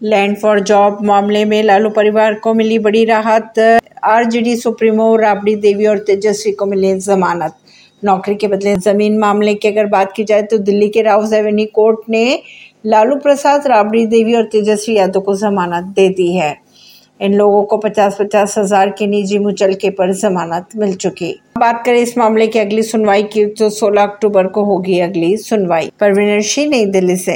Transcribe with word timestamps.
Land 0.00 0.36
for 0.36 0.60
job 0.60 0.98
मामले 1.04 1.44
में 1.44 1.62
लालू 1.62 1.88
परिवार 1.90 2.34
को 2.34 2.52
मिली 2.54 2.78
बड़ी 2.78 3.04
राहत। 3.04 3.58
आरजेडी 4.04 4.54
सुप्रीमो 4.56 5.14
राबड़ी 5.16 5.54
देवी 5.56 5.86
और 5.86 5.98
तेजस्वी 5.98 6.52
को 6.52 6.66
मिली 6.66 6.92
जमानत। 6.98 7.56
नौकरी 8.02 8.34
के 8.34 8.48
बदले 8.48 8.74
ज़मीन 8.76 9.18
मामले 9.18 9.54
की 9.54 9.68
अगर 9.68 9.86
बात 9.86 10.12
की 10.16 10.24
जाए 10.24 10.42
तो 10.42 10.58
दिल्ली 10.58 10.88
के 10.88 11.02
राउस 11.02 11.32
एवेन्यू 11.32 11.66
कोर्ट 11.74 12.08
ने 12.10 12.42
लालू 12.86 13.16
प्रसाद, 13.16 13.66
राबड़ी 13.66 14.06
देवी 14.06 14.34
और 14.34 14.44
तेजस्वी 14.44 14.96
यादव 14.96 15.20
को 15.20 15.34
जमानत 15.36 15.92
दे 15.96 16.08
दी 16.08 16.34
है। 16.36 16.56
इन 17.20 17.34
लोगों 17.34 17.62
को 17.62 17.76
पचास 17.76 18.16
पचास 18.20 18.54
हज़ार 18.58 18.90
के 18.90 19.06
निजी 19.06 19.38
मुचलके 19.38 19.90
पर 19.90 20.12
जमानत 20.12 20.76
मिल 20.76 20.94
चुकी। 20.94 21.34
बात 21.58 21.82
करें 21.86 22.00
इस 22.00 22.16
मामले 22.18 22.46
की 22.46 22.58
अगली 22.58 22.82
सुनवाई 22.82 23.22
की 23.22 23.44
तो 23.46 23.70
16 23.70 24.02
अक्टूबर 24.02 24.46
को 24.46 24.64
होगी 24.64 24.98
अगली 25.00 25.36
सुनवाई। 25.36 25.90
परवीन 26.00 26.40
सिंह 26.42 26.68
नई 26.70 26.86
दिल्ली 26.86 27.16
से। 27.16 27.26